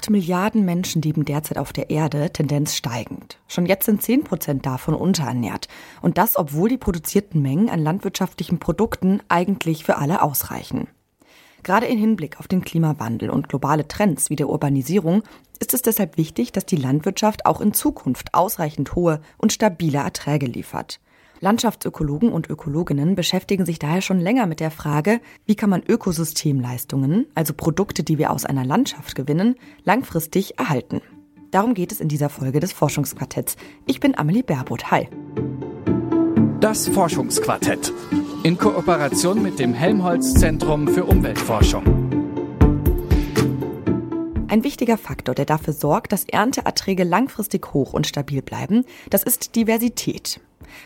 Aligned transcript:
Acht 0.00 0.08
Milliarden 0.08 0.64
Menschen 0.64 1.02
leben 1.02 1.26
derzeit 1.26 1.58
auf 1.58 1.74
der 1.74 1.90
Erde, 1.90 2.32
Tendenz 2.32 2.74
steigend. 2.74 3.36
Schon 3.48 3.66
jetzt 3.66 3.84
sind 3.84 4.00
zehn 4.00 4.24
Prozent 4.24 4.64
davon 4.64 4.94
unterernährt. 4.94 5.68
Und 6.00 6.16
das, 6.16 6.38
obwohl 6.38 6.70
die 6.70 6.78
produzierten 6.78 7.42
Mengen 7.42 7.68
an 7.68 7.80
landwirtschaftlichen 7.82 8.58
Produkten 8.58 9.20
eigentlich 9.28 9.84
für 9.84 9.98
alle 9.98 10.22
ausreichen. 10.22 10.88
Gerade 11.64 11.84
im 11.84 11.98
Hinblick 11.98 12.40
auf 12.40 12.48
den 12.48 12.62
Klimawandel 12.62 13.28
und 13.28 13.50
globale 13.50 13.88
Trends 13.88 14.30
wie 14.30 14.36
der 14.36 14.48
Urbanisierung 14.48 15.22
ist 15.58 15.74
es 15.74 15.82
deshalb 15.82 16.16
wichtig, 16.16 16.52
dass 16.52 16.64
die 16.64 16.76
Landwirtschaft 16.76 17.44
auch 17.44 17.60
in 17.60 17.74
Zukunft 17.74 18.32
ausreichend 18.32 18.94
hohe 18.94 19.20
und 19.36 19.52
stabile 19.52 19.98
Erträge 19.98 20.46
liefert. 20.46 20.98
Landschaftsökologen 21.40 22.30
und 22.32 22.50
Ökologinnen 22.50 23.14
beschäftigen 23.14 23.64
sich 23.64 23.78
daher 23.78 24.02
schon 24.02 24.20
länger 24.20 24.46
mit 24.46 24.60
der 24.60 24.70
Frage, 24.70 25.20
wie 25.46 25.54
kann 25.54 25.70
man 25.70 25.82
Ökosystemleistungen, 25.82 27.26
also 27.34 27.54
Produkte, 27.54 28.02
die 28.02 28.18
wir 28.18 28.30
aus 28.30 28.44
einer 28.44 28.64
Landschaft 28.64 29.14
gewinnen, 29.14 29.56
langfristig 29.84 30.58
erhalten. 30.58 31.00
Darum 31.50 31.74
geht 31.74 31.92
es 31.92 32.00
in 32.00 32.08
dieser 32.08 32.28
Folge 32.28 32.60
des 32.60 32.72
Forschungsquartetts. 32.72 33.56
Ich 33.86 34.00
bin 34.00 34.16
Amelie 34.16 34.42
Berbot. 34.42 34.90
Hi. 34.90 35.08
Das 36.60 36.88
Forschungsquartett 36.88 37.92
in 38.42 38.58
Kooperation 38.58 39.42
mit 39.42 39.58
dem 39.58 39.72
Helmholtz 39.72 40.34
Zentrum 40.34 40.88
für 40.88 41.04
Umweltforschung. 41.04 41.99
Ein 44.50 44.64
wichtiger 44.64 44.98
Faktor, 44.98 45.36
der 45.36 45.44
dafür 45.44 45.72
sorgt, 45.72 46.10
dass 46.10 46.24
Ernteerträge 46.24 47.04
langfristig 47.04 47.72
hoch 47.72 47.92
und 47.92 48.08
stabil 48.08 48.42
bleiben, 48.42 48.84
das 49.08 49.22
ist 49.22 49.54
Diversität. 49.54 50.40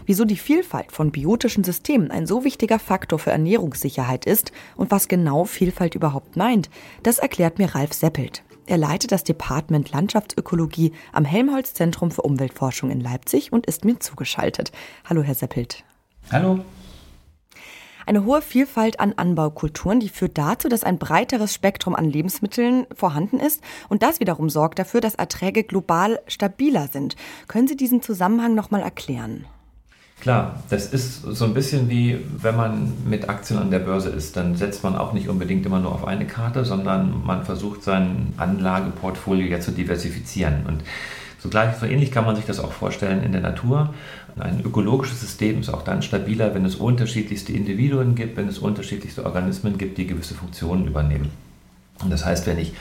Wieso 0.04 0.26
die 0.26 0.36
Vielfalt 0.36 0.92
von 0.92 1.10
biotischen 1.10 1.64
Systemen 1.64 2.10
ein 2.10 2.26
so 2.26 2.44
wichtiger 2.44 2.78
Faktor 2.78 3.18
für 3.18 3.30
Ernährungssicherheit 3.30 4.26
ist 4.26 4.52
und 4.76 4.90
was 4.90 5.08
genau 5.08 5.46
Vielfalt 5.46 5.94
überhaupt 5.94 6.36
meint, 6.36 6.68
das 7.04 7.18
erklärt 7.18 7.58
mir 7.58 7.74
Ralf 7.74 7.94
Seppelt. 7.94 8.42
Er 8.66 8.76
leitet 8.76 9.12
das 9.12 9.24
Department 9.24 9.90
Landschaftsökologie 9.92 10.92
am 11.14 11.24
Helmholtz 11.24 11.72
Zentrum 11.72 12.10
für 12.10 12.20
Umweltforschung 12.20 12.90
in 12.90 13.00
Leipzig 13.00 13.50
und 13.50 13.64
ist 13.64 13.86
mir 13.86 13.98
zugeschaltet. 13.98 14.72
Hallo, 15.08 15.22
Herr 15.22 15.34
Seppelt. 15.34 15.84
Hallo. 16.30 16.60
Eine 18.06 18.24
hohe 18.24 18.42
Vielfalt 18.42 19.00
an 19.00 19.14
Anbaukulturen, 19.16 20.00
die 20.00 20.08
führt 20.08 20.36
dazu, 20.36 20.68
dass 20.68 20.84
ein 20.84 20.98
breiteres 20.98 21.54
Spektrum 21.54 21.94
an 21.94 22.04
Lebensmitteln 22.04 22.86
vorhanden 22.94 23.40
ist 23.40 23.62
und 23.88 24.02
das 24.02 24.20
wiederum 24.20 24.50
sorgt 24.50 24.78
dafür, 24.78 25.00
dass 25.00 25.14
Erträge 25.14 25.64
global 25.64 26.20
stabiler 26.26 26.88
sind. 26.88 27.16
Können 27.48 27.68
Sie 27.68 27.76
diesen 27.76 28.02
Zusammenhang 28.02 28.54
noch 28.54 28.70
mal 28.70 28.82
erklären? 28.82 29.46
Klar, 30.20 30.62
das 30.70 30.86
ist 30.86 31.22
so 31.22 31.44
ein 31.44 31.54
bisschen 31.54 31.90
wie, 31.90 32.18
wenn 32.38 32.56
man 32.56 32.92
mit 33.04 33.28
Aktien 33.28 33.58
an 33.58 33.70
der 33.70 33.80
Börse 33.80 34.08
ist. 34.08 34.36
Dann 34.36 34.56
setzt 34.56 34.82
man 34.82 34.96
auch 34.96 35.12
nicht 35.12 35.28
unbedingt 35.28 35.66
immer 35.66 35.80
nur 35.80 35.92
auf 35.92 36.06
eine 36.06 36.26
Karte, 36.26 36.64
sondern 36.64 37.24
man 37.26 37.44
versucht 37.44 37.82
sein 37.82 38.32
Anlageportfolio 38.36 39.46
ja 39.46 39.60
zu 39.60 39.72
diversifizieren. 39.72 40.64
Und 40.66 40.82
so, 41.40 41.50
gleich, 41.50 41.76
so 41.76 41.84
ähnlich 41.84 42.10
kann 42.10 42.24
man 42.24 42.36
sich 42.36 42.46
das 42.46 42.58
auch 42.58 42.72
vorstellen 42.72 43.22
in 43.22 43.32
der 43.32 43.42
Natur. 43.42 43.92
Ein 44.36 44.62
ökologisches 44.64 45.20
System 45.20 45.60
ist 45.60 45.68
auch 45.68 45.82
dann 45.82 46.02
stabiler, 46.02 46.54
wenn 46.54 46.64
es 46.64 46.74
unterschiedlichste 46.74 47.52
Individuen 47.52 48.14
gibt, 48.16 48.36
wenn 48.36 48.48
es 48.48 48.58
unterschiedlichste 48.58 49.24
Organismen 49.24 49.78
gibt, 49.78 49.96
die 49.96 50.06
gewisse 50.06 50.34
Funktionen 50.34 50.88
übernehmen. 50.88 51.30
Und 52.02 52.10
das 52.10 52.24
heißt, 52.24 52.46
wenn 52.46 52.58
ich 52.58 52.72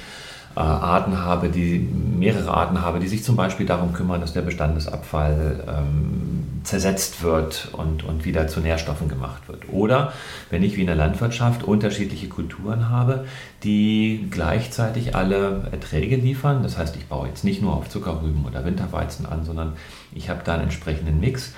Arten 0.62 1.20
habe, 1.20 1.50
die 1.50 1.80
mehrere 1.80 2.54
Arten 2.54 2.82
habe, 2.82 3.00
die 3.00 3.08
sich 3.08 3.23
zum 3.23 3.36
Beispiel 3.36 3.66
darum 3.66 3.94
kümmern, 3.94 4.22
dass 4.22 4.34
der 4.34 4.42
Bestandesabfall 4.42 5.64
ähm, 5.68 6.62
zersetzt 6.64 7.23
wird 7.23 7.70
und, 7.73 8.04
und 8.04 8.26
wieder 8.26 8.48
zu 8.48 8.59
Nährstoffen 8.59 9.09
gemacht 9.09 9.48
wird. 9.48 9.70
Oder 9.70 10.14
wenn 10.50 10.64
ich 10.64 10.78
wie 10.78 10.81
in 10.81 10.88
der 10.88 10.96
Landwirtschaft 10.96 11.64
unterschiedliche 11.64 12.30
Kulturen 12.30 12.90
habe, 12.90 13.26
die 13.64 14.28
gleichzeitig 14.30 15.16
alle 15.16 15.68
Erträge 15.72 16.16
liefern. 16.16 16.64
Das 16.64 16.78
heißt, 16.78 16.96
ich 16.96 17.08
baue 17.08 17.28
jetzt 17.28 17.44
nicht 17.44 17.62
nur 17.62 17.74
auf 17.74 17.90
Zuckerrüben 17.90 18.46
oder 18.46 18.66
Winterweizen 18.66 19.26
an, 19.26 19.46
sondern 19.46 19.74
ich 20.14 20.30
habe 20.30 20.42
da 20.44 20.54
einen 20.54 20.64
entsprechenden 20.64 21.20
Mix 21.20 21.54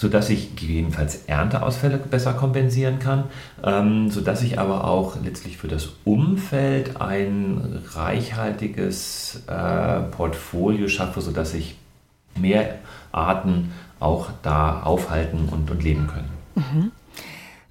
sodass 0.00 0.30
ich 0.30 0.56
gegebenenfalls 0.56 1.24
Ernteausfälle 1.26 1.98
besser 1.98 2.32
kompensieren 2.32 3.00
kann, 3.00 3.24
ähm, 3.62 4.10
sodass 4.10 4.42
ich 4.42 4.58
aber 4.58 4.84
auch 4.84 5.22
letztlich 5.22 5.58
für 5.58 5.68
das 5.68 5.90
Umfeld 6.04 7.02
ein 7.02 7.82
reichhaltiges 7.92 9.42
äh, 9.46 10.00
Portfolio 10.10 10.88
schaffe, 10.88 11.20
sodass 11.20 11.52
ich 11.52 11.76
mehr 12.34 12.78
Arten 13.12 13.72
auch 13.98 14.30
da 14.42 14.80
aufhalten 14.84 15.50
und, 15.50 15.70
und 15.70 15.84
leben 15.84 16.06
können. 16.06 16.30
Mhm. 16.54 16.92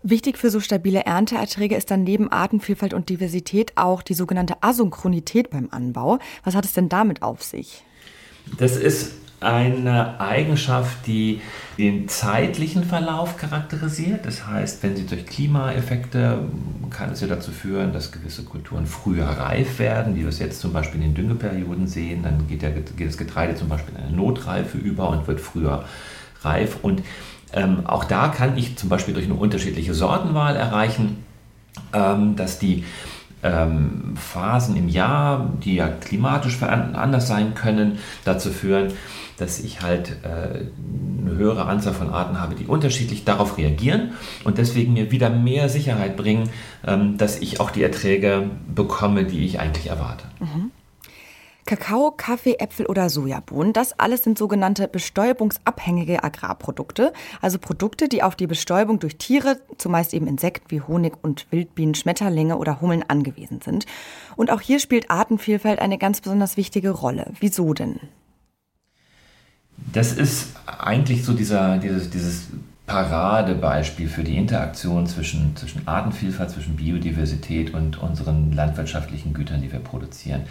Wichtig 0.03 0.38
für 0.38 0.51
so 0.51 0.59
stabile 0.59 1.06
Ernteerträge 1.07 1.75
ist 1.75 1.90
dann 1.90 2.03
neben 2.03 2.31
Artenvielfalt 2.31 2.94
und 2.94 3.09
Diversität 3.09 3.72
auch 3.75 4.03
die 4.03 4.13
sogenannte 4.13 4.61
Asynchronität 4.61 5.50
beim 5.50 5.69
Anbau. 5.72 6.19
Was 6.44 6.53
hat 6.53 6.63
es 6.63 6.73
denn 6.73 6.90
damit 6.90 7.23
auf 7.23 7.41
sich? 7.41 7.84
Das 8.59 8.78
ist 8.78 9.13
eine 9.41 10.19
Eigenschaft, 10.19 11.07
die 11.07 11.41
den 11.77 12.09
zeitlichen 12.09 12.83
Verlauf 12.83 13.38
charakterisiert. 13.38 14.25
Das 14.25 14.45
heißt, 14.45 14.83
wenn 14.83 14.95
sie 14.97 15.05
durch 15.05 15.25
Klimaeffekte 15.25 16.39
kann 16.89 17.11
es 17.11 17.22
ja 17.22 17.27
dazu 17.27 17.51
führen, 17.51 17.94
dass 17.94 18.11
gewisse 18.11 18.44
Kulturen 18.44 18.85
früher 18.85 19.25
reif 19.25 19.79
werden, 19.79 20.16
wie 20.16 20.22
wir 20.22 20.29
es 20.29 20.39
jetzt 20.39 20.59
zum 20.59 20.73
Beispiel 20.73 21.01
in 21.01 21.09
den 21.09 21.16
Düngeperioden 21.16 21.88
sehen. 21.88 22.23
Dann 22.23 22.47
geht, 22.47 22.61
der, 22.61 22.72
geht 22.72 23.07
das 23.07 23.17
Getreide 23.17 23.55
zum 23.55 23.69
Beispiel 23.69 23.95
in 23.95 24.03
eine 24.03 24.16
Notreife 24.16 24.78
über 24.78 25.09
und 25.09 25.28
wird 25.28 25.39
früher 25.39 25.85
reif. 26.41 26.78
Und 26.81 27.03
ähm, 27.53 27.85
auch 27.85 28.03
da 28.03 28.28
kann 28.28 28.57
ich 28.57 28.78
zum 28.78 28.89
Beispiel 28.89 29.13
durch 29.13 29.25
eine 29.25 29.35
unterschiedliche 29.35 29.94
Sortenwahl 29.94 30.55
erreichen, 30.55 31.23
ähm, 31.94 32.35
dass 32.35 32.59
die 32.59 32.83
ähm, 33.44 34.13
Phasen 34.16 34.75
im 34.75 34.89
Jahr, 34.89 35.51
die 35.63 35.75
ja 35.75 35.88
klimatisch 35.88 36.61
anders 36.61 37.27
sein 37.27 37.55
können, 37.55 38.00
dazu 38.25 38.50
führen, 38.50 38.94
dass 39.38 39.59
ich 39.59 39.81
halt 39.81 40.17
äh, 40.23 40.66
eine 41.22 41.38
höhere 41.38 41.66
Anzahl 41.66 41.94
von 41.94 42.09
Arten 42.09 42.39
habe, 42.39 42.55
die 42.55 42.66
unterschiedlich 42.66 43.23
darauf 43.23 43.57
reagieren 43.57 44.11
und 44.44 44.57
deswegen 44.57 44.94
mir 44.94 45.11
wieder 45.11 45.29
mehr 45.29 45.69
Sicherheit 45.69 46.17
bringen, 46.17 46.49
ähm, 46.85 47.17
dass 47.17 47.39
ich 47.39 47.59
auch 47.59 47.72
die 47.72 47.83
Erträge 47.83 48.49
bekomme, 48.73 49.25
die 49.25 49.45
ich 49.45 49.59
eigentlich 49.59 49.88
erwarte. 49.88 50.25
Mhm. 50.39 50.72
Kakao, 51.69 52.09
Kaffee, 52.09 52.56
Äpfel 52.57 52.88
oder 52.88 53.12
Sojabohnen, 53.12 53.74
das 53.74 54.00
alles 54.00 54.24
sind 54.24 54.40
sogenannte 54.40 54.88
bestäubungsabhängige 54.88 56.24
Agrarprodukte, 56.24 57.13
also 57.41 57.59
Produkte, 57.59 58.09
die 58.09 58.24
auf 58.24 58.35
die 58.35 58.47
Bestäubung 58.47 58.97
durch 58.97 59.18
Tiere, 59.18 59.59
zumeist 59.78 60.16
eben 60.16 60.25
Insekten 60.25 60.72
wie 60.72 60.81
Honig 60.81 61.13
und 61.22 61.46
Wildbienen, 61.52 61.94
Schmetterlinge 61.94 62.58
oder 62.58 62.81
Hummeln 62.81 63.03
angewiesen 63.08 63.62
sind. 63.62 63.85
Und 64.35 64.50
auch 64.50 64.62
hier 64.62 64.79
spielt 64.79 65.12
Artenvielfalt 65.12 65.78
eine 65.78 66.00
ganz 66.00 66.22
besonders 66.22 66.58
wichtige 66.58 66.90
Rolle. 66.90 67.28
Wieso 67.40 67.75
denn? 67.75 68.00
Das 69.94 70.12
ist 70.12 70.47
eigentlich 70.66 71.24
so 71.24 71.34
dieser, 71.34 71.78
dieses, 71.78 72.09
dieses 72.09 72.47
Paradebeispiel 72.88 74.09
für 74.09 74.24
die 74.24 74.38
Interaktion 74.38 75.06
zwischen, 75.06 75.56
zwischen 75.56 75.88
Artenvielfalt, 75.88 76.50
zwischen 76.50 76.78
Biodiversität 76.78 77.75
und 77.75 78.02
unseren 78.02 78.53
landwirtschaftlichen 78.53 79.35
Gütern, 79.35 79.62
die 79.62 79.72
wir 79.72 79.81
produzieren. 79.81 80.47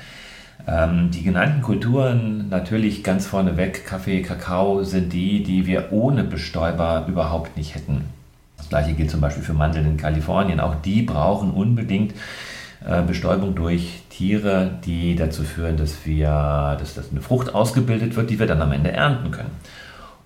Ähm, 0.68 1.10
die 1.10 1.22
genannten 1.22 1.62
Kulturen, 1.62 2.48
natürlich 2.50 3.02
ganz 3.02 3.26
vorneweg, 3.26 3.86
Kaffee, 3.86 4.20
Kakao, 4.20 4.84
sind 4.84 5.12
die, 5.12 5.42
die 5.42 5.66
wir 5.66 5.92
ohne 5.92 6.24
Bestäuber 6.24 7.06
überhaupt 7.08 7.56
nicht 7.56 7.74
hätten. 7.74 8.04
Das 8.58 8.68
gleiche 8.68 8.92
gilt 8.92 9.10
zum 9.10 9.22
Beispiel 9.22 9.42
für 9.44 9.54
Mandeln 9.54 9.86
in 9.86 9.96
Kalifornien. 9.96 10.60
Auch 10.60 10.74
die 10.74 11.02
brauchen 11.02 11.52
unbedingt 11.52 12.12
äh, 12.86 13.02
Bestäubung 13.02 13.54
durch 13.54 14.02
Tiere, 14.10 14.72
die 14.84 15.16
dazu 15.16 15.42
führen, 15.42 15.78
dass, 15.78 16.04
wir, 16.04 16.76
dass, 16.78 16.94
dass 16.94 17.10
eine 17.12 17.22
Frucht 17.22 17.54
ausgebildet 17.54 18.16
wird, 18.16 18.28
die 18.28 18.38
wir 18.38 18.46
dann 18.46 18.60
am 18.60 18.72
Ende 18.72 18.92
ernten 18.92 19.30
können. 19.30 19.52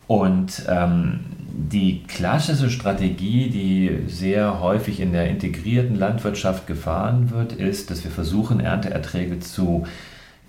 Und 0.09 0.65
ähm, 0.69 1.21
die 1.39 2.03
klassische 2.09 2.69
Strategie, 2.69 3.49
die 3.49 4.11
sehr 4.11 4.61
häufig 4.61 4.99
in 4.99 5.13
der 5.13 5.29
integrierten 5.29 5.95
Landwirtschaft 5.97 6.67
gefahren 6.67 7.31
wird, 7.31 7.53
ist, 7.53 7.91
dass 7.91 8.03
wir 8.03 8.11
versuchen, 8.11 8.59
Ernteerträge 8.59 9.39
zu 9.39 9.85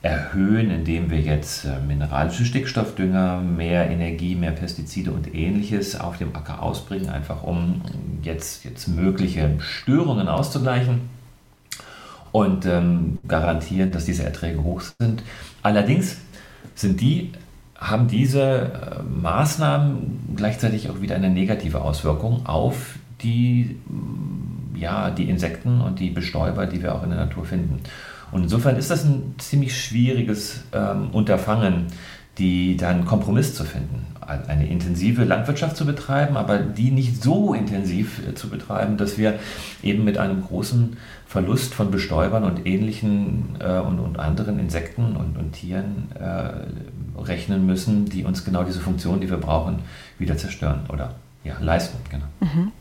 erhöhen, 0.04 0.70
indem 0.70 1.10
wir 1.10 1.22
jetzt 1.22 1.64
äh, 1.64 1.80
mineralische 1.80 2.44
Stickstoffdünger, 2.44 3.40
mehr 3.40 3.90
Energie, 3.90 4.36
mehr 4.36 4.52
Pestizide 4.52 5.12
und 5.12 5.34
ähnliches 5.34 6.00
auf 6.00 6.18
dem 6.18 6.36
Acker 6.36 6.62
ausbringen, 6.62 7.10
einfach 7.10 7.42
um 7.42 7.82
jetzt, 8.22 8.66
jetzt 8.66 8.90
mögliche 8.90 9.50
Störungen 9.60 10.28
auszugleichen 10.28 11.10
und 12.34 12.66
ähm, 12.66 13.18
garantieren, 13.26 13.92
dass 13.92 14.04
diese 14.04 14.24
Erträge 14.24 14.62
hoch 14.62 14.82
sind. 15.00 15.24
Allerdings 15.62 16.18
sind 16.76 17.00
die, 17.00 17.32
haben 17.78 18.10
diese 18.10 18.42
äh, 18.42 19.04
Maßnahmen 19.04 20.34
gleichzeitig 20.36 20.90
auch 20.90 21.00
wieder 21.00 21.16
eine 21.16 21.30
negative 21.30 21.80
Auswirkung 21.80 22.46
auf 22.46 22.96
die, 23.22 23.78
ja, 24.76 25.12
die 25.12 25.30
Insekten 25.30 25.82
und 25.82 26.00
die 26.00 26.10
Bestäuber, 26.10 26.66
die 26.66 26.82
wir 26.82 26.96
auch 26.96 27.04
in 27.04 27.10
der 27.10 27.20
Natur 27.20 27.46
finden. 27.46 27.80
Und 28.32 28.44
insofern 28.44 28.76
ist 28.78 28.90
das 28.90 29.06
ein 29.06 29.36
ziemlich 29.38 29.80
schwieriges 29.80 30.64
ähm, 30.74 31.10
Unterfangen, 31.12 31.88
die 32.40 32.78
dann 32.78 33.06
Kompromiss 33.06 33.54
zu 33.54 33.64
finden, 33.64 34.08
eine 34.22 34.68
intensive 34.68 35.24
Landwirtschaft 35.24 35.78
zu 35.78 35.86
betreiben, 35.86 36.36
aber 36.36 36.58
die 36.58 36.90
nicht 36.90 37.22
so 37.22 37.54
intensiv 37.54 38.28
äh, 38.28 38.34
zu 38.34 38.50
betreiben, 38.50 38.98
dass 38.98 39.20
wir 39.20 39.38
eben 39.84 40.04
mit 40.04 40.18
einem 40.18 40.42
großen 40.42 40.98
Verlust 41.28 41.76
von 41.76 41.92
Bestäubern 41.92 42.44
und 42.44 42.66
ähnlichen 42.66 43.58
äh, 43.60 43.80
und, 43.80 44.00
und, 44.00 44.18
anderen 44.18 44.58
Insekten 44.58 45.16
und, 45.16 45.38
und 45.38 45.52
Tieren 45.54 46.10
äh, 46.20 47.22
rechnen 47.22 47.68
müssen, 47.68 48.06
die 48.06 48.24
uns 48.24 48.44
genau 48.44 48.64
diese 48.64 48.80
Funktion, 48.80 49.22
die 49.22 49.30
wir 49.30 49.38
brauchen, 49.38 49.80
wieder 50.18 50.36
zerstören 50.36 50.82
oder 50.90 51.14
ja, 51.44 51.56
leisten. 51.60 51.98
Genau. 52.10 52.26
Mhm. 52.40 52.72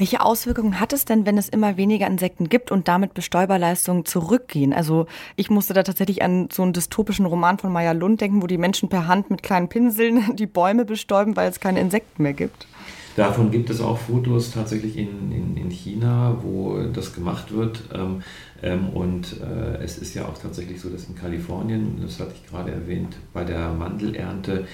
Welche 0.00 0.22
Auswirkungen 0.22 0.80
hat 0.80 0.94
es 0.94 1.04
denn, 1.04 1.26
wenn 1.26 1.36
es 1.36 1.50
immer 1.50 1.76
weniger 1.76 2.06
Insekten 2.06 2.48
gibt 2.48 2.70
und 2.70 2.88
damit 2.88 3.12
Bestäuberleistungen 3.12 4.06
zurückgehen? 4.06 4.72
Also 4.72 5.04
ich 5.36 5.50
musste 5.50 5.74
da 5.74 5.82
tatsächlich 5.82 6.22
an 6.22 6.48
so 6.50 6.62
einen 6.62 6.72
dystopischen 6.72 7.26
Roman 7.26 7.58
von 7.58 7.70
Maya 7.70 7.92
Lund 7.92 8.22
denken, 8.22 8.40
wo 8.40 8.46
die 8.46 8.56
Menschen 8.56 8.88
per 8.88 9.06
Hand 9.06 9.28
mit 9.30 9.42
kleinen 9.42 9.68
Pinseln 9.68 10.36
die 10.36 10.46
Bäume 10.46 10.86
bestäuben, 10.86 11.36
weil 11.36 11.50
es 11.50 11.60
keine 11.60 11.80
Insekten 11.80 12.22
mehr 12.22 12.32
gibt. 12.32 12.66
Davon 13.14 13.50
gibt 13.50 13.68
es 13.68 13.82
auch 13.82 13.98
Fotos 13.98 14.52
tatsächlich 14.52 14.96
in, 14.96 15.32
in, 15.32 15.56
in 15.58 15.70
China, 15.70 16.38
wo 16.40 16.78
das 16.94 17.12
gemacht 17.12 17.52
wird. 17.52 17.82
Ähm, 17.92 18.22
ähm, 18.62 18.88
und 18.90 19.36
äh, 19.42 19.82
es 19.82 19.98
ist 19.98 20.14
ja 20.14 20.24
auch 20.24 20.38
tatsächlich 20.38 20.80
so, 20.80 20.88
dass 20.88 21.04
in 21.04 21.14
Kalifornien, 21.14 21.98
das 22.00 22.18
hatte 22.20 22.32
ich 22.34 22.48
gerade 22.48 22.70
erwähnt, 22.70 23.16
bei 23.34 23.44
der 23.44 23.74
Mandelernte 23.74 24.66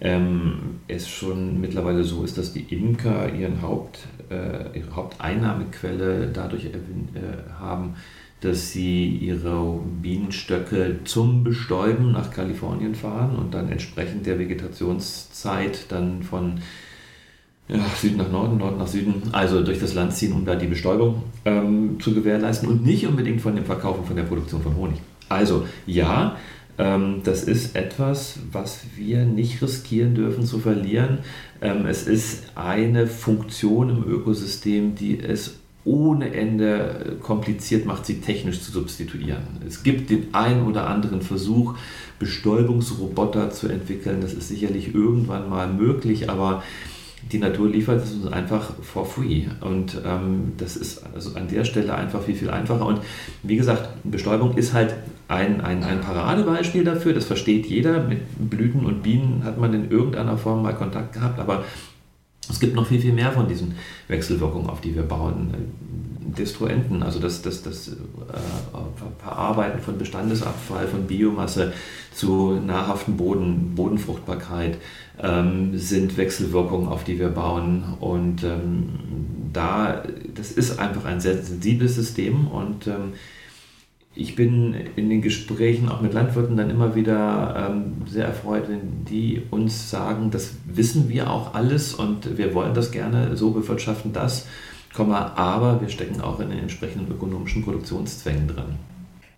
ähm, 0.00 0.80
es 0.88 1.08
schon 1.08 1.60
mittlerweile 1.60 2.04
so 2.04 2.24
ist, 2.24 2.36
dass 2.38 2.52
die 2.52 2.62
Imker 2.74 3.32
ihren 3.32 3.62
Haupt, 3.62 4.00
äh, 4.30 4.78
ihre 4.78 4.94
Haupteinnahmequelle 4.94 6.30
dadurch 6.32 6.66
äh, 6.66 6.70
haben, 7.58 7.94
dass 8.40 8.72
sie 8.72 9.08
ihre 9.08 9.80
Bienenstöcke 10.02 11.00
zum 11.04 11.44
Bestäuben 11.44 12.12
nach 12.12 12.30
Kalifornien 12.30 12.94
fahren 12.94 13.36
und 13.36 13.54
dann 13.54 13.70
entsprechend 13.70 14.26
der 14.26 14.38
Vegetationszeit 14.38 15.86
dann 15.90 16.22
von 16.22 16.60
ja, 17.68 17.78
Süden 17.96 18.18
nach 18.18 18.30
Norden, 18.30 18.58
Norden 18.58 18.76
nach 18.76 18.86
Süden, 18.86 19.22
also 19.32 19.62
durch 19.62 19.80
das 19.80 19.94
Land 19.94 20.12
ziehen, 20.12 20.34
um 20.34 20.44
da 20.44 20.56
die 20.56 20.66
Bestäubung 20.66 21.22
ähm, 21.46 21.98
zu 22.00 22.12
gewährleisten 22.12 22.68
und 22.68 22.84
nicht 22.84 23.06
unbedingt 23.06 23.40
von 23.40 23.56
dem 23.56 23.64
Verkauf 23.64 23.98
und 23.98 24.06
von 24.06 24.16
der 24.16 24.24
Produktion 24.24 24.60
von 24.60 24.76
Honig. 24.76 25.00
Also 25.30 25.66
ja, 25.86 26.36
das 26.76 27.44
ist 27.44 27.76
etwas, 27.76 28.38
was 28.50 28.80
wir 28.96 29.24
nicht 29.24 29.62
riskieren 29.62 30.14
dürfen 30.14 30.44
zu 30.44 30.58
verlieren. 30.58 31.18
Ähm, 31.60 31.86
es 31.86 32.06
ist 32.06 32.44
eine 32.56 33.06
Funktion 33.06 33.90
im 33.90 34.04
Ökosystem, 34.04 34.94
die 34.94 35.20
es 35.20 35.56
ohne 35.84 36.34
Ende 36.34 37.16
kompliziert 37.20 37.84
macht, 37.84 38.06
sie 38.06 38.20
technisch 38.20 38.62
zu 38.62 38.72
substituieren. 38.72 39.42
Es 39.66 39.82
gibt 39.82 40.10
den 40.10 40.34
einen 40.34 40.66
oder 40.66 40.88
anderen 40.88 41.20
Versuch, 41.20 41.74
Bestäubungsroboter 42.18 43.50
zu 43.50 43.68
entwickeln. 43.68 44.20
Das 44.22 44.32
ist 44.32 44.48
sicherlich 44.48 44.94
irgendwann 44.94 45.50
mal 45.50 45.70
möglich, 45.70 46.30
aber 46.30 46.62
die 47.32 47.38
Natur 47.38 47.68
liefert 47.68 48.04
es 48.04 48.12
uns 48.12 48.32
einfach 48.32 48.72
for 48.82 49.06
free. 49.06 49.44
Und 49.60 50.00
ähm, 50.04 50.52
das 50.56 50.76
ist 50.76 51.02
also 51.14 51.34
an 51.36 51.48
der 51.48 51.64
Stelle 51.64 51.94
einfach 51.94 52.22
viel, 52.22 52.34
viel 52.34 52.50
einfacher. 52.50 52.86
Und 52.86 53.00
wie 53.42 53.56
gesagt, 53.56 53.88
Bestäubung 54.04 54.56
ist 54.56 54.72
halt 54.72 54.94
ein, 55.28 55.60
ein, 55.60 55.82
ein 55.82 56.00
Paradebeispiel 56.00 56.84
dafür. 56.84 57.14
Das 57.14 57.24
versteht 57.24 57.66
jeder. 57.66 58.02
Mit 58.02 58.20
Blüten 58.50 58.84
und 58.84 59.02
Bienen 59.02 59.42
hat 59.44 59.58
man 59.58 59.72
in 59.74 59.90
irgendeiner 59.90 60.36
Form 60.36 60.62
mal 60.62 60.74
Kontakt 60.74 61.14
gehabt. 61.14 61.38
Aber 61.38 61.64
es 62.48 62.60
gibt 62.60 62.74
noch 62.74 62.86
viel, 62.86 63.00
viel 63.00 63.12
mehr 63.12 63.32
von 63.32 63.48
diesen 63.48 63.74
Wechselwirkungen, 64.08 64.68
auf 64.68 64.80
die 64.80 64.94
wir 64.94 65.02
bauen. 65.02 65.54
Destruenten, 66.38 67.02
also 67.02 67.20
das, 67.20 67.42
das, 67.42 67.62
das 67.62 67.88
äh, 67.88 67.92
Verarbeiten 69.22 69.80
von 69.80 69.98
Bestandesabfall, 69.98 70.88
von 70.88 71.06
Biomasse 71.06 71.72
zu 72.12 72.54
nahrhaften 72.54 73.16
Boden, 73.16 73.74
Bodenfruchtbarkeit 73.76 74.78
ähm, 75.22 75.76
sind 75.78 76.16
Wechselwirkungen, 76.16 76.88
auf 76.88 77.04
die 77.04 77.18
wir 77.18 77.28
bauen. 77.28 77.84
Und 78.00 78.42
ähm, 78.42 78.88
da, 79.52 80.02
das 80.34 80.52
ist 80.52 80.78
einfach 80.78 81.04
ein 81.04 81.20
sehr 81.20 81.42
sensibles 81.42 81.94
System 81.94 82.48
und 82.48 82.86
ähm, 82.86 83.12
ich 84.16 84.36
bin 84.36 84.74
in 84.94 85.10
den 85.10 85.22
Gesprächen 85.22 85.88
auch 85.88 86.00
mit 86.00 86.12
Landwirten 86.12 86.56
dann 86.56 86.70
immer 86.70 86.94
wieder 86.94 87.70
ähm, 87.70 88.06
sehr 88.06 88.26
erfreut, 88.26 88.68
wenn 88.68 89.04
die 89.04 89.42
uns 89.50 89.90
sagen, 89.90 90.30
das 90.30 90.54
wissen 90.66 91.08
wir 91.08 91.30
auch 91.30 91.54
alles 91.54 91.94
und 91.94 92.38
wir 92.38 92.54
wollen 92.54 92.74
das 92.74 92.92
gerne 92.92 93.36
so 93.36 93.50
bewirtschaften, 93.50 94.12
das, 94.12 94.46
aber 94.96 95.80
wir 95.80 95.88
stecken 95.88 96.20
auch 96.20 96.38
in 96.38 96.50
den 96.50 96.60
entsprechenden 96.60 97.10
ökonomischen 97.10 97.64
Produktionszwängen 97.64 98.46
drin. 98.46 98.93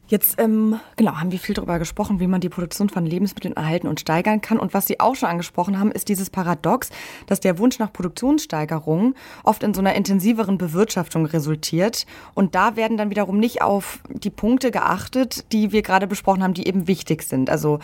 Jetzt 0.08 0.41
ähm, 0.41 0.79
genau 0.94 1.17
haben 1.17 1.32
wir 1.32 1.41
viel 1.41 1.56
darüber 1.56 1.81
gesprochen, 1.81 2.20
wie 2.20 2.29
man 2.29 2.41
die 2.41 2.49
Produktion 2.49 2.88
von 2.88 3.05
Lebensmitteln 3.05 3.56
erhalten 3.56 3.88
und 3.88 3.99
steigern 3.99 4.41
kann. 4.41 4.61
Und 4.61 4.73
was 4.73 4.87
Sie 4.87 5.00
auch 5.00 5.17
schon 5.17 5.29
angesprochen 5.29 5.81
haben, 5.81 5.91
ist 5.91 6.08
dieses 6.08 6.31
Paradox, 6.31 6.91
dass 7.26 7.41
der 7.41 7.58
Wunsch 7.58 7.81
nach 7.81 7.93
Produktionssteigerung 7.93 9.14
oft 9.43 9.64
in 9.64 9.75
so 9.75 9.81
einer 9.81 9.97
intensiveren 9.97 10.58
Bewirtschaftung 10.58 11.26
resultiert. 11.26 12.06
Und 12.35 12.55
da 12.55 12.76
werden 12.76 12.97
dann 12.97 13.11
wiederum 13.11 13.38
nicht 13.38 13.62
auf 13.62 13.99
die 14.08 14.31
Punkte 14.31 14.70
geachtet, 14.70 15.53
die 15.53 15.73
wir 15.73 15.82
gerade 15.82 16.06
besprochen 16.06 16.44
haben, 16.44 16.55
die 16.55 16.69
eben 16.69 16.87
wichtig 16.87 17.25
sind. 17.25 17.50
Also 17.50 17.81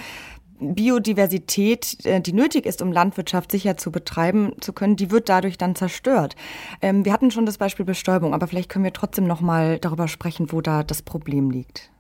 Biodiversität, 0.61 2.07
äh, 2.07 2.21
die 2.21 2.33
nötig 2.33 2.67
ist, 2.67 2.83
um 2.83 2.93
Landwirtschaft 2.93 3.51
sicher 3.51 3.77
zu 3.77 3.91
betreiben 3.91 4.53
zu 4.61 4.73
können, 4.73 4.95
die 4.95 5.11
wird 5.11 5.29
dadurch 5.29 5.59
dann 5.59 5.75
zerstört. 5.75 6.37
Ähm, 6.81 7.05
wir 7.05 7.13
hatten 7.13 7.33
schon 7.33 7.47
das 7.47 7.59
Beispiel 7.59 7.85
Bestäubung, 7.85 8.33
aber 8.33 8.47
vielleicht 8.47 8.69
können 8.69 8.85
wir 8.85 8.93
trotzdem 8.93 9.27
noch 9.27 9.41
mal 9.41 9.81
darüber 9.81 10.07
sprechen, 10.07 10.53
wo 10.53 10.61
da 10.61 10.85
das 10.85 11.03
Problem 11.03 11.51
liegt. 11.51 11.91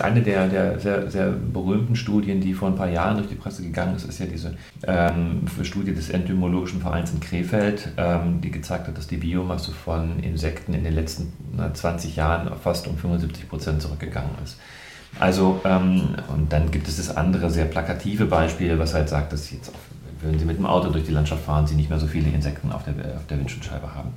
Eine 0.00 0.22
der, 0.22 0.48
der 0.48 0.78
sehr, 0.80 1.10
sehr 1.10 1.30
berühmten 1.30 1.96
Studien, 1.96 2.40
die 2.40 2.54
vor 2.54 2.68
ein 2.68 2.76
paar 2.76 2.88
Jahren 2.88 3.16
durch 3.16 3.28
die 3.28 3.34
Presse 3.34 3.62
gegangen 3.62 3.96
ist, 3.96 4.08
ist 4.08 4.20
ja 4.20 4.26
diese 4.26 4.54
ähm, 4.86 5.42
Studie 5.62 5.94
des 5.94 6.10
Entomologischen 6.10 6.80
Vereins 6.80 7.12
in 7.12 7.20
Krefeld, 7.20 7.88
ähm, 7.96 8.40
die 8.40 8.50
gezeigt 8.50 8.88
hat, 8.88 8.96
dass 8.96 9.06
die 9.06 9.16
Biomasse 9.16 9.72
von 9.72 10.20
Insekten 10.20 10.74
in 10.74 10.84
den 10.84 10.94
letzten 10.94 11.32
20 11.72 12.16
Jahren 12.16 12.50
fast 12.62 12.86
um 12.86 12.96
75 12.96 13.48
Prozent 13.48 13.82
zurückgegangen 13.82 14.30
ist. 14.44 14.58
Also, 15.18 15.60
ähm, 15.64 16.16
und 16.28 16.52
dann 16.52 16.70
gibt 16.70 16.86
es 16.88 16.96
das 16.96 17.16
andere 17.16 17.50
sehr 17.50 17.64
plakative 17.64 18.26
Beispiel, 18.26 18.78
was 18.78 18.94
halt 18.94 19.08
sagt, 19.08 19.32
dass 19.32 19.50
jetzt, 19.50 19.70
auf, 19.70 19.80
wenn 20.20 20.38
Sie 20.38 20.44
mit 20.44 20.58
dem 20.58 20.66
Auto 20.66 20.90
durch 20.90 21.04
die 21.04 21.12
Landschaft 21.12 21.44
fahren, 21.44 21.66
Sie 21.66 21.74
nicht 21.74 21.90
mehr 21.90 21.98
so 21.98 22.06
viele 22.06 22.30
Insekten 22.30 22.70
auf 22.72 22.84
der, 22.84 22.94
auf 23.16 23.26
der 23.26 23.38
Windschutzscheibe 23.38 23.94
haben. 23.94 24.10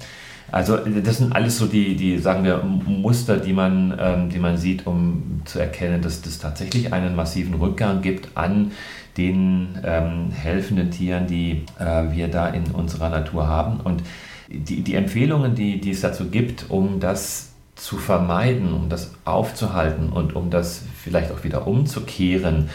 Also 0.51 0.77
das 0.77 1.17
sind 1.17 1.33
alles 1.33 1.57
so 1.57 1.65
die, 1.65 1.95
die 1.95 2.17
sagen 2.17 2.43
wir, 2.43 2.61
Muster, 2.63 3.37
die 3.37 3.53
man, 3.53 3.97
ähm, 3.99 4.29
die 4.29 4.39
man 4.39 4.57
sieht, 4.57 4.85
um 4.85 5.41
zu 5.45 5.59
erkennen, 5.59 6.01
dass 6.01 6.25
es 6.25 6.39
tatsächlich 6.39 6.91
einen 6.91 7.15
massiven 7.15 7.53
Rückgang 7.53 8.01
gibt 8.01 8.35
an 8.35 8.71
den 9.17 9.79
ähm, 9.83 10.31
helfenden 10.31 10.91
Tieren, 10.91 11.27
die 11.27 11.63
äh, 11.79 12.11
wir 12.11 12.27
da 12.27 12.47
in 12.47 12.65
unserer 12.71 13.09
Natur 13.09 13.47
haben. 13.47 13.79
Und 13.79 14.03
die, 14.49 14.81
die 14.81 14.95
Empfehlungen, 14.95 15.55
die, 15.55 15.79
die 15.79 15.91
es 15.91 16.01
dazu 16.01 16.29
gibt, 16.29 16.69
um 16.69 16.99
das 16.99 17.51
zu 17.75 17.97
vermeiden, 17.97 18.73
um 18.73 18.89
das 18.89 19.11
aufzuhalten 19.25 20.09
und 20.09 20.35
um 20.35 20.49
das 20.49 20.83
vielleicht 21.01 21.31
auch 21.31 21.43
wieder 21.43 21.65
umzukehren, 21.65 22.69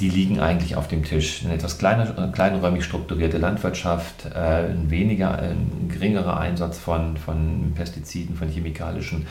die 0.00 0.08
liegen 0.08 0.40
eigentlich 0.40 0.76
auf 0.76 0.88
dem 0.88 1.04
Tisch. 1.04 1.42
Eine 1.44 1.54
etwas 1.54 1.78
kleiner, 1.78 2.30
kleinräumig 2.32 2.84
strukturierte 2.84 3.38
Landwirtschaft, 3.38 4.26
äh, 4.34 4.70
ein 4.70 4.90
weniger, 4.90 5.38
ein 5.38 5.88
geringerer 5.92 6.40
Einsatz 6.40 6.78
von, 6.78 7.16
von 7.16 7.72
Pestiziden, 7.74 8.34
von 8.34 8.48
chemikalischen 8.48 9.26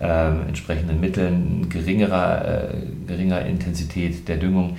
äh, 0.00 0.28
entsprechenden 0.48 1.00
Mitteln, 1.00 1.68
geringerer, 1.68 2.70
äh, 2.70 2.76
geringer 3.06 3.44
Intensität 3.44 4.26
der 4.28 4.38
Düngung. 4.38 4.76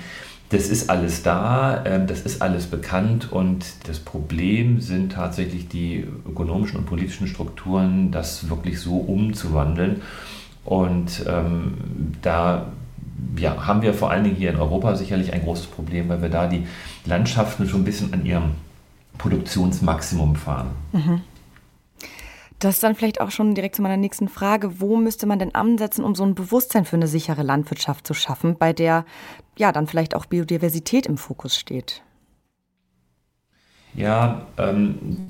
Das 0.50 0.70
ist 0.70 0.90
alles 0.90 1.24
da, 1.24 1.84
ähm, 1.86 2.08
das 2.08 2.22
ist 2.22 2.42
alles 2.42 2.68
bekannt 2.68 3.32
und 3.32 3.66
das 3.88 4.00
Problem 4.00 4.80
sind 4.80 5.12
tatsächlich 5.12 5.68
die 5.68 6.06
ökonomischen 6.28 6.80
und 6.80 6.86
politischen 6.86 7.28
Strukturen, 7.28 8.12
das 8.12 8.50
wirklich 8.50 8.80
so 8.80 8.98
umzuwandeln. 8.98 10.02
Und 10.64 11.24
ähm, 11.28 11.74
da 12.22 12.68
ja, 13.38 13.66
haben 13.66 13.82
wir 13.82 13.94
vor 13.94 14.12
allen 14.12 14.24
Dingen 14.24 14.36
hier 14.36 14.50
in 14.50 14.58
Europa 14.58 14.96
sicherlich 14.96 15.34
ein 15.34 15.44
großes 15.44 15.68
Problem, 15.68 16.10
weil 16.10 16.22
wir 16.22 16.30
da 16.30 16.48
die 16.48 16.68
Landschaften 17.06 17.68
schon 17.68 17.82
ein 17.82 17.86
bisschen 17.86 18.14
an 18.14 18.26
ihrem 18.26 18.52
Produktionsmaximum 19.18 20.36
fahren. 20.36 20.70
Mhm. 20.92 21.22
Das 22.60 22.76
ist 22.76 22.84
dann 22.84 22.96
vielleicht 22.96 23.22
auch 23.22 23.30
schon 23.30 23.54
direkt 23.54 23.76
zu 23.76 23.84
meiner 23.84 23.98
nächsten 23.98 24.30
Frage. 24.30 24.80
Wo 24.80 24.98
müsste 24.98 25.28
man 25.28 25.38
denn 25.38 25.54
ansetzen, 25.54 26.04
um 26.04 26.16
so 26.16 26.24
ein 26.24 26.34
Bewusstsein 26.34 26.86
für 26.86 26.96
eine 26.96 27.08
sichere 27.08 27.44
Landwirtschaft 27.44 28.08
zu 28.08 28.16
schaffen, 28.16 28.58
bei 28.58 28.74
der 28.74 29.06
ja 29.58 29.72
dann 29.72 29.86
vielleicht 29.86 30.16
auch 30.16 30.26
Biodiversität 30.26 31.06
im 31.06 31.18
Fokus 31.18 31.56
steht? 31.56 32.02
Ja, 33.94 34.48
ähm, 34.58 35.28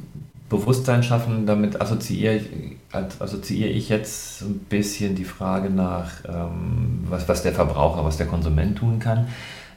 Bewusstsein 0.50 1.04
schaffen, 1.04 1.46
damit 1.46 1.82
assoziiere 1.82 2.36
ich, 2.36 2.46
assoziiere 2.94 3.70
ich 3.70 3.89
jetzt 3.89 4.42
ein 4.42 4.60
bisschen 4.70 5.16
die 5.16 5.25
Frage 5.25 5.70
nach, 5.70 6.24
ähm, 6.27 7.04
was, 7.10 7.27
was 7.27 7.44
der 7.44 7.51
Verbraucher, 7.51 8.06
was 8.06 8.18
der 8.18 8.27
Konsument 8.27 8.77
tun 8.77 9.00
kann. 9.00 9.27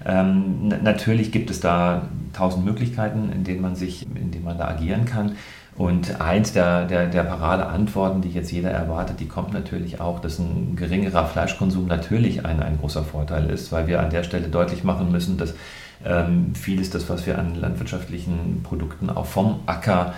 Ähm, 0.04 0.68
natürlich 0.68 1.32
gibt 1.32 1.50
es 1.50 1.60
da 1.60 2.08
tausend 2.32 2.64
Möglichkeiten, 2.64 3.30
in 3.32 3.44
denen 3.44 3.60
man 3.60 3.74
sich, 3.74 4.06
in 4.14 4.30
denen 4.30 4.44
man 4.44 4.58
da 4.58 4.68
agieren 4.68 5.04
kann. 5.04 5.32
Und 5.76 6.20
eins 6.20 6.52
der, 6.52 6.84
der, 6.86 7.06
der 7.06 7.24
Paradeantworten, 7.24 8.20
die 8.22 8.30
jetzt 8.30 8.52
jeder 8.52 8.70
erwartet, 8.70 9.20
die 9.20 9.28
kommt 9.28 9.52
natürlich 9.52 10.00
auch, 10.00 10.20
dass 10.20 10.38
ein 10.38 10.76
geringerer 10.76 11.26
Fleischkonsum 11.26 11.86
natürlich 11.86 12.44
ein, 12.46 12.62
ein 12.62 12.78
großer 12.78 13.02
Vorteil 13.02 13.50
ist, 13.50 13.72
weil 13.72 13.86
wir 13.86 14.00
an 14.00 14.10
der 14.10 14.22
Stelle 14.22 14.48
deutlich 14.48 14.84
machen 14.84 15.10
müssen, 15.10 15.36
dass 15.36 15.54
Ähm, 16.02 16.54
vieles 16.54 16.88
das, 16.88 17.10
was 17.10 17.26
wir 17.26 17.36
an 17.38 17.60
landwirtschaftlichen 17.60 18.62
Produkten 18.62 19.10
auch 19.10 19.26
vom 19.26 19.60
Acker 19.66 20.14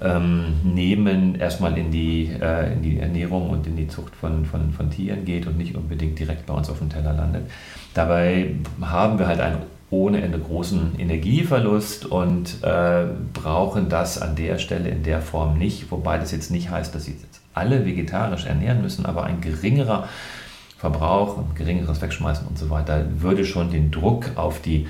ähm, 0.00 0.54
nehmen, 0.64 1.34
erstmal 1.34 1.76
in 1.76 1.90
die, 1.90 2.30
äh, 2.40 2.72
in 2.72 2.82
die 2.82 2.98
Ernährung 2.98 3.50
und 3.50 3.66
in 3.66 3.76
die 3.76 3.88
Zucht 3.88 4.16
von, 4.16 4.44
von, 4.44 4.72
von 4.72 4.90
Tieren 4.90 5.24
geht 5.24 5.46
und 5.46 5.58
nicht 5.58 5.74
unbedingt 5.74 6.18
direkt 6.18 6.46
bei 6.46 6.54
uns 6.54 6.70
auf 6.70 6.78
dem 6.78 6.88
Teller 6.88 7.12
landet. 7.12 7.50
Dabei 7.94 8.54
haben 8.80 9.18
wir 9.18 9.26
halt 9.26 9.40
einen 9.40 9.58
ohne 9.90 10.22
Ende 10.22 10.38
großen 10.38 10.98
Energieverlust 10.98 12.06
und 12.06 12.62
äh, 12.62 13.06
brauchen 13.32 13.88
das 13.88 14.22
an 14.22 14.36
der 14.36 14.58
Stelle 14.58 14.88
in 14.88 15.02
der 15.02 15.20
Form 15.20 15.58
nicht, 15.58 15.90
wobei 15.90 16.16
das 16.18 16.30
jetzt 16.30 16.50
nicht 16.50 16.70
heißt, 16.70 16.94
dass 16.94 17.06
sie 17.06 17.12
jetzt 17.12 17.40
alle 17.54 17.84
vegetarisch 17.84 18.46
ernähren 18.46 18.82
müssen, 18.82 19.04
aber 19.04 19.24
ein 19.24 19.40
geringerer 19.40 20.08
Verbrauch, 20.78 21.38
ein 21.38 21.54
geringeres 21.56 22.00
Wegschmeißen 22.00 22.46
und 22.46 22.56
so 22.56 22.70
weiter 22.70 23.04
würde 23.18 23.44
schon 23.44 23.70
den 23.70 23.90
Druck 23.90 24.30
auf 24.36 24.62
die 24.62 24.86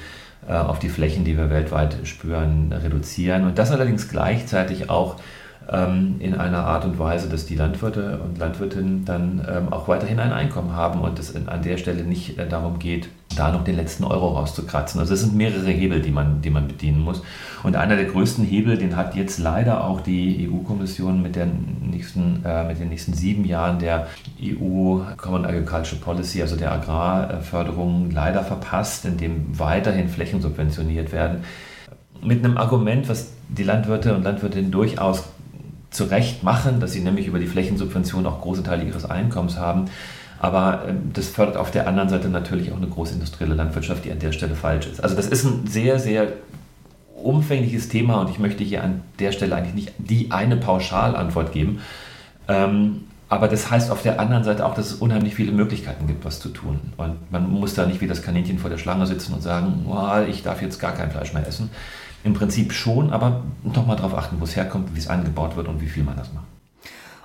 auf 0.47 0.79
die 0.79 0.89
Flächen, 0.89 1.25
die 1.25 1.37
wir 1.37 1.51
weltweit 1.51 1.99
spüren, 2.05 2.73
reduzieren. 2.73 3.45
Und 3.45 3.59
das 3.59 3.71
allerdings 3.71 4.09
gleichzeitig 4.09 4.91
auch 4.91 5.17
in 5.73 6.35
einer 6.35 6.65
Art 6.65 6.85
und 6.85 6.99
Weise, 6.99 7.29
dass 7.29 7.47
die 7.47 7.55
Landwirte 7.55 8.19
und 8.25 8.39
Landwirtinnen 8.39 9.05
dann 9.05 9.47
ähm, 9.49 9.73
auch 9.73 9.87
weiterhin 9.87 10.19
ein 10.19 10.33
Einkommen 10.33 10.73
haben 10.73 11.00
und 11.00 11.17
es 11.21 11.37
an 11.47 11.62
der 11.62 11.77
Stelle 11.77 12.03
nicht 12.03 12.39
äh, 12.39 12.49
darum 12.49 12.81
geht, 12.81 13.09
da 13.37 13.53
noch 13.53 13.62
den 13.62 13.77
letzten 13.77 14.03
Euro 14.03 14.31
rauszukratzen. 14.31 15.00
Also 15.00 15.15
es 15.15 15.21
sind 15.21 15.37
mehrere 15.37 15.71
Hebel, 15.71 16.03
die 16.03 16.11
man, 16.11 16.43
die 16.43 16.50
man 16.50 16.67
bedienen 16.67 17.00
muss. 17.00 17.23
Und 17.62 17.77
einer 17.77 17.95
der 17.95 18.07
größten 18.07 18.45
Hebel, 18.45 18.79
den 18.79 18.97
hat 18.97 19.15
jetzt 19.15 19.39
leider 19.39 19.85
auch 19.85 20.00
die 20.00 20.50
EU-Kommission 20.50 21.23
mit, 21.23 21.37
äh, 21.37 21.47
mit 21.47 22.81
den 22.81 22.89
nächsten 22.89 23.15
sieben 23.15 23.45
Jahren 23.45 23.79
der 23.79 24.09
EU 24.43 24.99
Common 25.17 25.45
Agricultural 25.45 26.00
Policy, 26.03 26.43
also 26.43 26.57
der 26.57 26.73
Agrarförderung, 26.73 28.11
leider 28.11 28.43
verpasst, 28.43 29.05
indem 29.05 29.57
weiterhin 29.57 30.09
Flächen 30.09 30.41
subventioniert 30.41 31.12
werden. 31.12 31.45
Mit 32.23 32.45
einem 32.45 32.59
Argument, 32.59 33.09
was 33.09 33.33
die 33.49 33.62
Landwirte 33.62 34.17
und 34.17 34.25
Landwirtinnen 34.25 34.73
durchaus 34.73 35.25
zu 35.91 36.05
Recht 36.05 36.43
machen, 36.43 36.81
dass 36.81 36.93
sie 36.93 37.01
nämlich 37.01 37.27
über 37.27 37.39
die 37.39 37.47
Flächensubvention 37.47 38.27
auch 38.27 38.41
große 38.41 38.63
Teile 38.63 38.85
ihres 38.85 39.05
Einkommens 39.05 39.57
haben. 39.57 39.87
Aber 40.39 40.85
ähm, 40.89 41.11
das 41.13 41.29
fördert 41.29 41.57
auf 41.57 41.71
der 41.71 41.87
anderen 41.87 42.09
Seite 42.09 42.29
natürlich 42.29 42.73
auch 42.73 42.77
eine 42.77 42.87
großindustrielle 42.87 43.55
Landwirtschaft, 43.55 44.05
die 44.05 44.13
an 44.13 44.19
der 44.19 44.33
Stelle 44.33 44.55
falsch 44.55 44.87
ist. 44.87 45.03
Also 45.03 45.15
das 45.15 45.27
ist 45.27 45.45
ein 45.45 45.67
sehr, 45.67 45.99
sehr 45.99 46.33
umfängliches 47.23 47.89
Thema 47.89 48.21
und 48.21 48.31
ich 48.31 48.39
möchte 48.39 48.65
hier 48.65 48.83
an 48.83 49.03
der 49.19 49.33
Stelle 49.33 49.55
eigentlich 49.55 49.75
nicht 49.75 49.93
die 49.99 50.31
eine 50.31 50.57
Pauschalantwort 50.57 51.53
geben. 51.53 51.81
Ähm, 52.49 53.03
aber 53.29 53.47
das 53.47 53.71
heißt 53.71 53.93
auf 53.93 54.03
der 54.03 54.19
anderen 54.19 54.43
Seite 54.43 54.67
auch, 54.67 54.75
dass 54.75 54.87
es 54.91 54.95
unheimlich 54.95 55.37
viele 55.37 55.53
Möglichkeiten 55.53 56.09
gibt, 56.09 56.25
was 56.25 56.41
zu 56.41 56.49
tun. 56.49 56.81
Und 56.97 57.31
man 57.31 57.49
muss 57.49 57.75
da 57.75 57.87
nicht 57.87 58.01
wie 58.01 58.09
das 58.09 58.23
Kaninchen 58.23 58.59
vor 58.59 58.71
der 58.71 58.79
Schlange 58.79 59.07
sitzen 59.07 59.35
und 59.35 59.43
sagen, 59.43 59.87
oh, 59.89 60.29
ich 60.29 60.43
darf 60.43 60.61
jetzt 60.63 60.81
gar 60.81 60.93
kein 60.93 61.13
Fleisch 61.13 61.33
mehr 61.33 61.47
essen. 61.47 61.71
Im 62.23 62.35
Prinzip 62.35 62.73
schon, 62.73 63.12
aber 63.12 63.43
doch 63.65 63.87
mal 63.87 63.97
darauf 63.97 64.15
achten, 64.15 64.41
wo 64.41 64.45
es 64.45 64.57
herkommt, 64.57 64.95
wie 64.95 64.99
es 64.99 65.09
angebaut 65.09 65.57
wird 65.57 65.69
und 65.69 65.81
wie 65.81 65.89
viel 65.89 66.03
man 66.03 66.17
das 66.17 66.33
macht. 66.33 66.45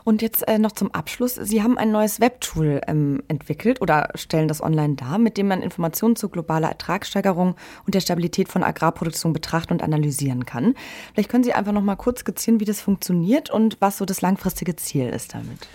Und 0.05 0.21
jetzt 0.21 0.47
äh, 0.47 0.59
noch 0.59 0.71
zum 0.71 0.93
Abschluss. 0.93 1.33
Sie 1.33 1.63
haben 1.63 1.79
ein 1.79 1.91
neues 1.91 2.19
Webtool 2.19 2.79
ähm, 2.87 3.23
entwickelt 3.27 3.81
oder 3.81 4.09
stellen 4.13 4.47
das 4.47 4.61
online 4.61 4.93
dar, 4.93 5.17
mit 5.17 5.35
dem 5.35 5.47
man 5.47 5.63
Informationen 5.63 6.15
zu 6.15 6.29
globaler 6.29 6.69
Ertragssteigerung 6.69 7.55
und 7.87 7.95
der 7.95 8.01
Stabilität 8.01 8.47
von 8.47 8.63
Agrarproduktion 8.63 9.33
betrachten 9.33 9.73
und 9.73 9.81
analysieren 9.81 10.45
kann. 10.45 10.75
Vielleicht 11.13 11.29
können 11.29 11.43
Sie 11.43 11.53
einfach 11.53 11.71
noch 11.71 11.81
mal 11.81 11.95
kurz 11.95 12.19
skizzieren, 12.19 12.59
wie 12.59 12.65
das 12.65 12.81
funktioniert 12.81 13.49
und 13.49 13.77
was 13.79 13.97
so 13.97 14.05
das 14.05 14.21
langfristige 14.21 14.75
Ziel 14.75 15.09
ist 15.09 15.33
damit. 15.33 15.67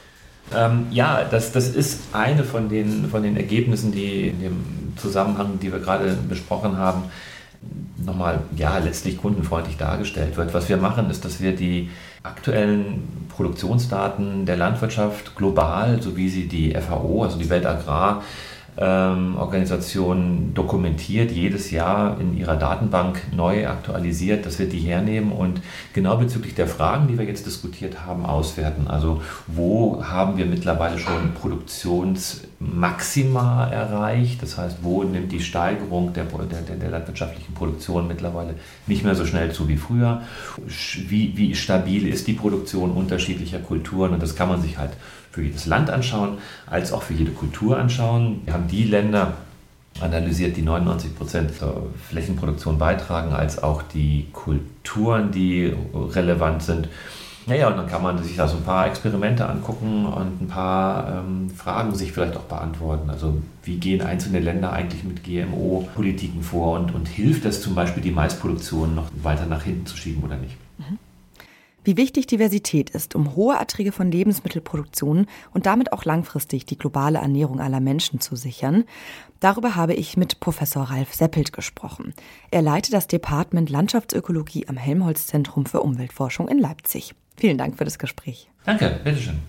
Ähm, 0.54 0.86
ja, 0.92 1.24
das, 1.24 1.50
das 1.50 1.68
ist 1.68 2.00
eine 2.12 2.44
von 2.44 2.68
den, 2.68 3.10
von 3.10 3.24
den 3.24 3.36
Ergebnissen, 3.36 3.90
die 3.90 4.28
in 4.28 4.40
dem 4.40 4.92
Zusammenhang, 4.96 5.58
die 5.60 5.72
wir 5.72 5.80
gerade 5.80 6.16
besprochen 6.28 6.76
haben, 6.76 7.02
nochmal 8.04 8.40
ja, 8.56 8.78
letztlich 8.78 9.18
kundenfreundlich 9.18 9.76
dargestellt 9.76 10.36
wird. 10.36 10.54
Was 10.54 10.68
wir 10.68 10.76
machen, 10.76 11.10
ist, 11.10 11.24
dass 11.24 11.40
wir 11.40 11.54
die 11.54 11.90
aktuellen 12.22 13.26
Produktionsdaten 13.34 14.46
der 14.46 14.56
Landwirtschaft 14.56 15.36
global, 15.36 16.00
so 16.02 16.16
wie 16.16 16.28
sie 16.28 16.48
die 16.48 16.74
FAO, 16.74 17.24
also 17.24 17.38
die 17.38 17.48
Weltagrar, 17.48 18.22
ähm, 18.80 19.36
Organisation 19.36 20.52
dokumentiert, 20.54 21.30
jedes 21.30 21.70
Jahr 21.70 22.18
in 22.18 22.34
ihrer 22.36 22.56
Datenbank 22.56 23.20
neu 23.36 23.68
aktualisiert, 23.68 24.46
dass 24.46 24.58
wir 24.58 24.70
die 24.70 24.78
hernehmen 24.78 25.32
und 25.32 25.60
genau 25.92 26.16
bezüglich 26.16 26.54
der 26.54 26.66
Fragen, 26.66 27.06
die 27.06 27.18
wir 27.18 27.26
jetzt 27.26 27.44
diskutiert 27.44 28.06
haben, 28.06 28.24
auswerten. 28.24 28.86
Also 28.88 29.20
wo 29.46 30.02
haben 30.02 30.38
wir 30.38 30.46
mittlerweile 30.46 30.98
schon 30.98 31.34
Produktionsmaxima 31.38 33.66
erreicht? 33.66 34.42
Das 34.42 34.56
heißt, 34.56 34.78
wo 34.80 35.04
nimmt 35.04 35.30
die 35.30 35.40
Steigerung 35.40 36.14
der, 36.14 36.24
der, 36.24 36.76
der 36.76 36.90
landwirtschaftlichen 36.90 37.52
Produktion 37.52 38.08
mittlerweile 38.08 38.54
nicht 38.86 39.04
mehr 39.04 39.14
so 39.14 39.26
schnell 39.26 39.52
zu 39.52 39.68
wie 39.68 39.76
früher? 39.76 40.22
Wie, 41.06 41.36
wie 41.36 41.54
stabil 41.54 42.08
ist 42.08 42.26
die 42.26 42.32
Produktion 42.32 42.92
unterschiedlicher 42.92 43.58
Kulturen? 43.58 44.14
Und 44.14 44.22
das 44.22 44.34
kann 44.34 44.48
man 44.48 44.62
sich 44.62 44.78
halt 44.78 44.92
für 45.30 45.42
jedes 45.42 45.66
Land 45.66 45.90
anschauen, 45.90 46.38
als 46.66 46.92
auch 46.92 47.02
für 47.02 47.14
jede 47.14 47.30
Kultur 47.30 47.78
anschauen. 47.78 48.42
Wir 48.44 48.54
haben 48.54 48.68
die 48.68 48.84
Länder 48.84 49.34
analysiert, 50.00 50.56
die 50.56 50.62
99 50.62 51.16
Prozent 51.16 51.54
zur 51.54 51.88
Flächenproduktion 52.08 52.78
beitragen, 52.78 53.32
als 53.32 53.62
auch 53.62 53.82
die 53.82 54.26
Kulturen, 54.32 55.30
die 55.32 55.74
relevant 55.94 56.62
sind. 56.62 56.88
Naja, 57.46 57.68
und 57.68 57.76
dann 57.76 57.88
kann 57.88 58.02
man 58.02 58.22
sich 58.22 58.36
da 58.36 58.46
so 58.46 58.58
ein 58.58 58.62
paar 58.62 58.86
Experimente 58.86 59.48
angucken 59.48 60.06
und 60.06 60.42
ein 60.42 60.48
paar 60.48 61.24
ähm, 61.26 61.50
Fragen 61.50 61.94
sich 61.94 62.12
vielleicht 62.12 62.36
auch 62.36 62.44
beantworten. 62.44 63.10
Also 63.10 63.40
wie 63.64 63.78
gehen 63.78 64.02
einzelne 64.02 64.40
Länder 64.40 64.72
eigentlich 64.72 65.04
mit 65.04 65.24
GMO-Politiken 65.24 66.42
vor 66.42 66.78
und, 66.78 66.94
und 66.94 67.08
hilft 67.08 67.44
es 67.46 67.62
zum 67.62 67.74
Beispiel, 67.74 68.02
die 68.02 68.12
Maisproduktion 68.12 68.94
noch 68.94 69.10
weiter 69.22 69.46
nach 69.46 69.62
hinten 69.62 69.86
zu 69.86 69.96
schieben 69.96 70.22
oder 70.22 70.36
nicht? 70.36 70.56
Mhm. 70.78 70.98
Wie 71.82 71.96
wichtig 71.96 72.26
Diversität 72.26 72.90
ist, 72.90 73.14
um 73.14 73.34
hohe 73.36 73.56
Erträge 73.56 73.92
von 73.92 74.10
Lebensmittelproduktionen 74.10 75.26
und 75.52 75.66
damit 75.66 75.92
auch 75.92 76.04
langfristig 76.04 76.66
die 76.66 76.76
globale 76.76 77.18
Ernährung 77.18 77.60
aller 77.60 77.80
Menschen 77.80 78.20
zu 78.20 78.36
sichern, 78.36 78.84
darüber 79.40 79.76
habe 79.76 79.94
ich 79.94 80.16
mit 80.16 80.40
Professor 80.40 80.84
Ralf 80.84 81.14
Seppelt 81.14 81.52
gesprochen. 81.52 82.14
Er 82.50 82.62
leitet 82.62 82.92
das 82.92 83.06
Department 83.06 83.70
Landschaftsökologie 83.70 84.68
am 84.68 84.76
Helmholtz 84.76 85.26
Zentrum 85.26 85.66
für 85.66 85.80
Umweltforschung 85.80 86.48
in 86.48 86.58
Leipzig. 86.58 87.14
Vielen 87.36 87.56
Dank 87.56 87.78
für 87.78 87.84
das 87.84 87.98
Gespräch. 87.98 88.50
Danke, 88.66 89.00
bitteschön. 89.02 89.40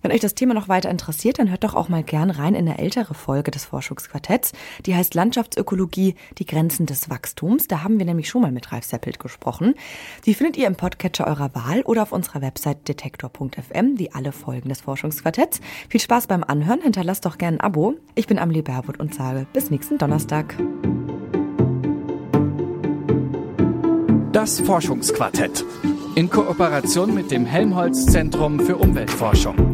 Wenn 0.00 0.12
euch 0.12 0.20
das 0.20 0.34
Thema 0.34 0.54
noch 0.54 0.68
weiter 0.68 0.90
interessiert, 0.90 1.40
dann 1.40 1.50
hört 1.50 1.64
doch 1.64 1.74
auch 1.74 1.88
mal 1.88 2.04
gern 2.04 2.30
rein 2.30 2.54
in 2.54 2.68
eine 2.68 2.78
ältere 2.78 3.14
Folge 3.14 3.50
des 3.50 3.64
Forschungsquartetts. 3.64 4.52
Die 4.86 4.94
heißt 4.94 5.14
Landschaftsökologie, 5.14 6.14
die 6.38 6.46
Grenzen 6.46 6.86
des 6.86 7.10
Wachstums. 7.10 7.66
Da 7.66 7.82
haben 7.82 7.98
wir 7.98 8.06
nämlich 8.06 8.28
schon 8.28 8.42
mal 8.42 8.52
mit 8.52 8.70
Ralf 8.70 8.84
Seppelt 8.84 9.18
gesprochen. 9.18 9.74
Die 10.24 10.34
findet 10.34 10.56
ihr 10.56 10.68
im 10.68 10.76
Podcatcher 10.76 11.26
eurer 11.26 11.52
Wahl 11.54 11.82
oder 11.82 12.02
auf 12.02 12.12
unserer 12.12 12.42
Website 12.42 12.86
detektor.fm, 12.86 13.98
wie 13.98 14.12
alle 14.12 14.30
Folgen 14.30 14.68
des 14.68 14.82
Forschungsquartetts. 14.82 15.60
Viel 15.88 16.00
Spaß 16.00 16.28
beim 16.28 16.44
Anhören, 16.44 16.80
hinterlasst 16.80 17.26
doch 17.26 17.36
gern 17.36 17.54
ein 17.54 17.60
Abo. 17.60 17.94
Ich 18.14 18.28
bin 18.28 18.38
Amelie 18.38 18.62
Baerwood 18.62 19.00
und 19.00 19.14
sage 19.14 19.46
bis 19.52 19.70
nächsten 19.70 19.98
Donnerstag. 19.98 20.56
Das 24.32 24.60
Forschungsquartett 24.60 25.64
in 26.14 26.30
Kooperation 26.30 27.14
mit 27.14 27.30
dem 27.32 27.46
Helmholtz 27.46 28.06
Zentrum 28.06 28.60
für 28.60 28.76
Umweltforschung. 28.76 29.67